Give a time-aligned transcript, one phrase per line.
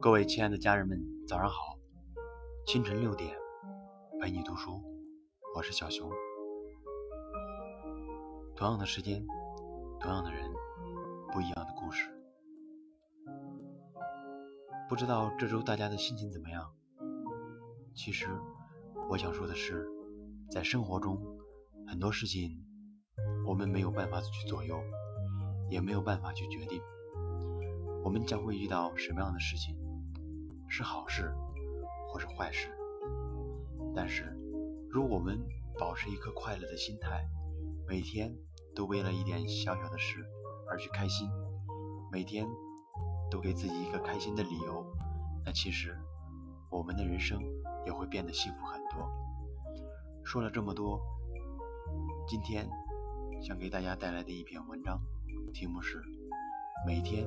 [0.00, 1.76] 各位亲爱的家人们，早上好！
[2.64, 3.36] 清晨六点，
[4.20, 4.80] 陪你读书，
[5.56, 6.08] 我是小熊。
[8.54, 9.26] 同样的时间，
[9.98, 10.48] 同样的人，
[11.32, 12.08] 不一样的故事。
[14.88, 16.72] 不知道这周大家的心情怎么样？
[17.92, 18.28] 其实，
[19.10, 19.84] 我想说的是，
[20.48, 21.20] 在生活中，
[21.88, 22.64] 很多事情
[23.44, 24.80] 我们没有办法去左右，
[25.68, 26.80] 也没有办法去决定。
[28.04, 29.76] 我们将会遇到什么样的事情，
[30.68, 31.34] 是好事
[32.08, 32.68] 或是坏事。
[33.94, 34.36] 但是，
[34.90, 35.38] 如果我们
[35.78, 37.26] 保持一颗快乐的心态，
[37.86, 38.34] 每天
[38.74, 40.24] 都为了一点小小的事
[40.68, 41.28] 而去开心，
[42.12, 42.46] 每天
[43.30, 44.86] 都给自己一个开心的理由，
[45.44, 45.98] 那其实
[46.70, 47.40] 我们的人生
[47.86, 49.10] 也会变得幸福很多。
[50.24, 51.00] 说了这么多，
[52.26, 52.68] 今天
[53.42, 55.00] 想给大家带来的一篇文章，
[55.52, 56.02] 题目是
[56.86, 57.26] 每天。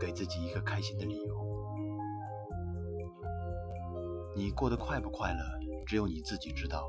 [0.00, 1.57] 给自己一个开心的理由。
[4.38, 5.40] 你过得快不快乐，
[5.84, 6.88] 只有你自己知道。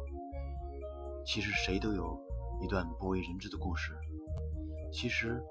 [1.26, 2.16] 其实谁都有
[2.62, 3.92] 一段不为人知的故事。
[4.94, 5.44] 其实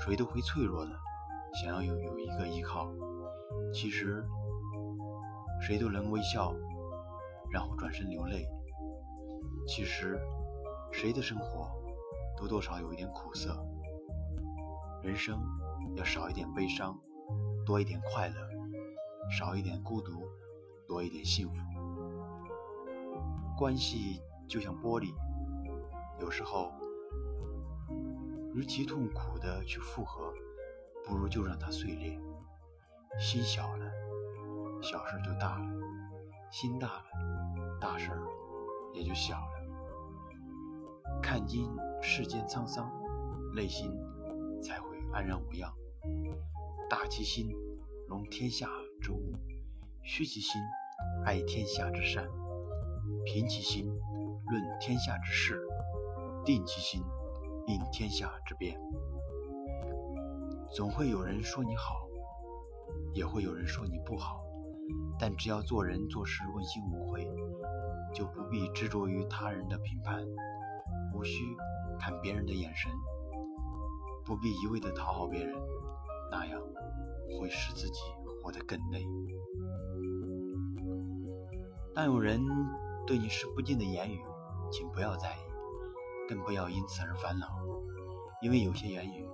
[0.00, 0.90] 谁都会脆弱的，
[1.62, 2.90] 想要有有一个依靠。
[3.72, 4.26] 其实
[5.62, 6.52] 谁都能微笑，
[7.52, 8.44] 然后转身流泪。
[9.68, 10.20] 其实
[10.90, 11.70] 谁的生活
[12.36, 13.64] 都多少有一点苦涩。
[15.04, 15.38] 人生。
[15.96, 16.98] 要少一点悲伤，
[17.64, 18.34] 多一点快乐；
[19.30, 20.26] 少一点孤独，
[20.86, 21.54] 多一点幸福。
[23.56, 25.14] 关系就像玻璃，
[26.20, 26.72] 有时候，
[28.54, 30.32] 与其痛苦的去复合，
[31.04, 32.20] 不如就让它碎裂。
[33.18, 33.90] 心小了，
[34.82, 35.64] 小事就大了；
[36.50, 37.04] 心大了，
[37.80, 38.10] 大事
[38.92, 41.20] 也就小了。
[41.22, 41.68] 看尽
[42.02, 42.90] 世间沧桑，
[43.54, 43.90] 内心
[44.60, 45.72] 才会安然无恙。
[46.90, 47.48] 大其心，
[48.08, 48.68] 容天下
[49.00, 49.32] 之物；
[50.06, 50.60] 虚其心，
[51.24, 52.22] 爱天下之善；
[53.24, 55.54] 平其心，论天下之事；
[56.44, 57.02] 定其心，
[57.66, 58.78] 应天下之变。
[60.70, 62.06] 总会有人说你好，
[63.14, 64.44] 也会有人说你不好，
[65.18, 67.26] 但只要做人做事问心无愧，
[68.12, 70.22] 就不必执着于他人的评判，
[71.14, 71.42] 无需
[71.98, 72.92] 看别人的眼神，
[74.26, 75.56] 不必一味的讨好别人。
[76.30, 76.60] 那样
[77.40, 78.00] 会使自己
[78.42, 79.02] 活得更累。
[81.94, 82.44] 当有人
[83.06, 84.20] 对你是不敬的言语，
[84.68, 85.38] 请不要在意，
[86.28, 87.46] 更不要因此而烦恼，
[88.42, 89.24] 因为有些言语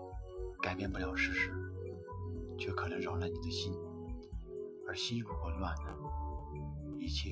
[0.61, 1.51] 改变不了事实，
[2.59, 3.73] 却可能扰乱你的心。
[4.87, 5.97] 而心如果乱了，
[6.99, 7.31] 一切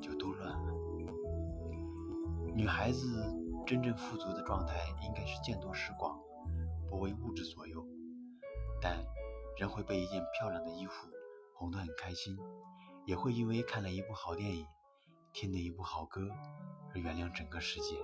[0.00, 0.72] 就都乱了。
[2.54, 3.22] 女孩子
[3.66, 6.18] 真正富足的状态，应该是见多识广，
[6.88, 7.86] 不为物质左右。
[8.80, 9.04] 但
[9.58, 11.06] 人会被一件漂亮的衣服
[11.54, 12.34] 哄得很开心，
[13.06, 14.66] 也会因为看了一部好电影、
[15.32, 16.28] 听了一部好歌
[16.94, 17.96] 而原谅整个世界。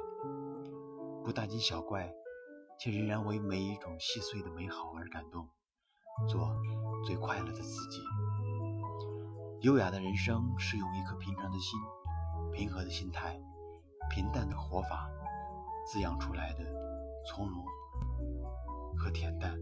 [1.25, 2.13] 不大惊小怪，
[2.79, 5.49] 却仍然为每一种细碎的美好而感动，
[6.29, 6.57] 做
[7.05, 8.03] 最快乐的自己。
[9.63, 11.79] 优雅的人生是用一颗平常的心、
[12.53, 13.39] 平和的心态、
[14.11, 15.11] 平淡的活法
[15.87, 16.65] 滋养出来的
[17.27, 17.65] 从容
[18.97, 19.59] 和恬淡。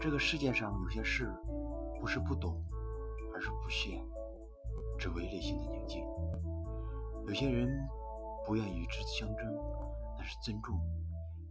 [0.00, 1.32] 这个世界上有些事，
[2.00, 2.60] 不是不懂，
[3.42, 4.00] 是不屑，
[4.98, 6.00] 只为内心的宁静。
[7.26, 7.68] 有些人
[8.46, 9.44] 不愿与之相争，
[10.16, 10.78] 那是尊重，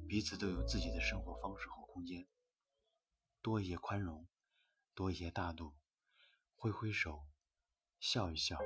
[0.07, 2.25] 彼此都有自己的生活方式和空间。
[3.41, 4.25] 多一些宽容，
[4.95, 5.73] 多一些大度，
[6.55, 7.23] 挥挥手，
[7.99, 8.57] 笑一笑，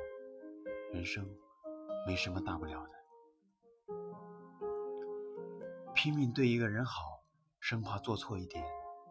[0.94, 1.28] 人生
[2.06, 2.94] 没什么大不了的。
[5.96, 7.24] 拼命对一个人好，
[7.60, 8.64] 生怕做错一点。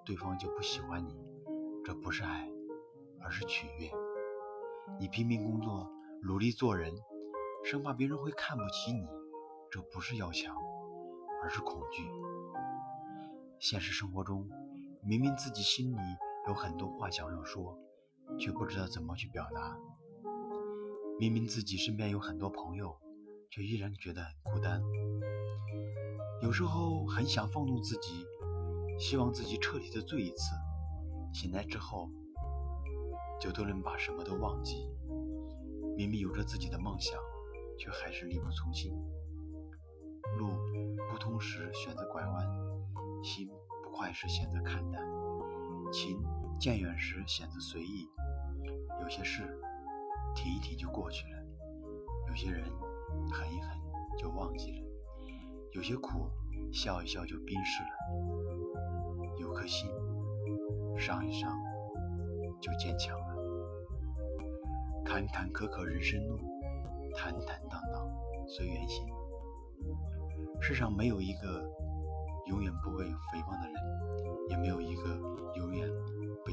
[0.05, 1.17] 对方就不喜欢你，
[1.83, 2.47] 这不是爱，
[3.25, 3.91] 而是取悦。
[5.01, 5.91] 你拼命工作，
[6.23, 6.93] 努力做人，
[7.65, 9.05] 生怕别人会看不起你，
[9.71, 10.55] 这不是要强，
[11.43, 12.03] 而是恐惧。
[13.59, 14.49] 现实生活中，
[15.03, 15.99] 明明自己心里
[16.47, 17.79] 有很多话想要说，
[18.39, 19.77] 却不知道怎么去表达；
[21.19, 22.97] 明明自己身边有很多朋友，
[23.51, 24.83] 却依然觉得很孤单。
[26.43, 28.25] 有时候很想放纵自己。
[28.97, 30.55] 希望自己彻底的醉一次，
[31.33, 32.09] 醒来之后
[33.41, 34.89] 就都能把什么都忘记。
[35.97, 37.19] 明明有着自己的梦想，
[37.79, 38.93] 却还是力不从心。
[40.39, 40.49] 路
[41.11, 42.47] 不通时选择拐弯，
[43.23, 43.49] 心
[43.85, 45.01] 不快时选择看淡，
[45.93, 46.21] 情
[46.59, 48.09] 渐远时选择随意。
[49.01, 49.43] 有些事
[50.35, 51.39] 停一停就过去了，
[52.29, 52.65] 有些人
[53.31, 53.79] 狠一狠
[54.19, 54.79] 就忘记了，
[55.73, 56.29] 有些苦
[56.73, 57.89] 笑一笑就冰释了。
[59.39, 59.89] 有颗心，
[60.97, 61.53] 伤一伤
[62.61, 63.24] 就坚强。
[65.05, 66.39] 坎坎坷坷人生路，
[67.17, 68.11] 坦坦荡荡
[68.49, 69.07] 随缘行。
[70.61, 71.63] 世上没有一个
[72.49, 73.75] 永远不被诽谤的人，
[74.49, 75.15] 也没有一个
[75.57, 75.89] 永远
[76.45, 76.53] 被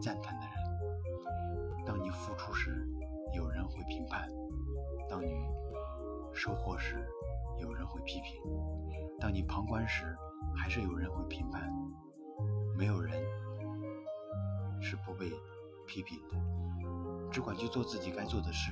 [0.00, 1.84] 赞叹的人。
[1.84, 2.88] 当你付出时，
[3.34, 4.28] 有人会评判；
[5.08, 5.32] 当你
[6.32, 7.04] 收获时，
[7.60, 8.40] 有人会批评；
[9.18, 10.16] 当你旁观时，
[10.56, 11.68] 还是有人会评判。
[12.78, 13.20] 没有人
[14.80, 15.30] 是不被
[15.90, 16.36] 批评的，
[17.32, 18.70] 只管去做自己该做的事，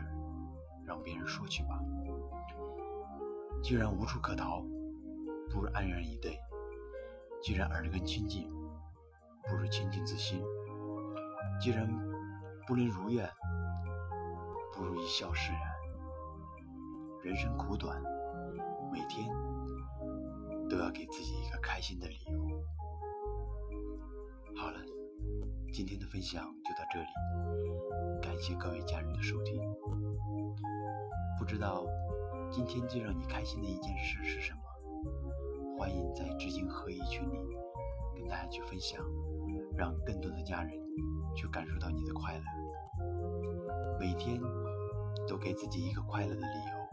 [0.84, 1.80] 让别人说去吧。
[3.60, 4.60] 既然无处可逃，
[5.50, 6.38] 不如安然以对；
[7.42, 8.48] 既然耳根清净，
[9.48, 10.38] 不如清净自心；
[11.60, 11.88] 既然
[12.68, 13.28] 不能如愿，
[14.72, 15.60] 不如一笑释然。
[17.24, 18.00] 人生苦短，
[18.92, 19.28] 每天
[20.70, 22.62] 都要给自己一个开心的理由。
[24.54, 24.78] 好了，
[25.78, 27.06] 今天的分享就到这里，
[28.20, 29.62] 感谢各位家人的收听。
[31.38, 31.86] 不知道
[32.50, 34.58] 今天最让你开心的一件事是什么？
[35.78, 37.38] 欢迎在知行合一群里
[38.16, 39.00] 跟大家去分享，
[39.76, 40.72] 让更多的家人
[41.36, 42.42] 去感受到你的快乐。
[44.00, 44.40] 每天
[45.28, 46.88] 都给自己一个快乐的理由。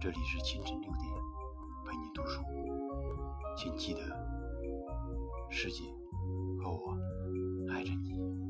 [0.00, 1.02] 这里是清晨六点，
[1.84, 2.44] 陪你读书，
[3.56, 4.00] 请记得，
[5.50, 5.82] 世界
[6.70, 6.98] 我
[7.72, 8.41] 爱着你。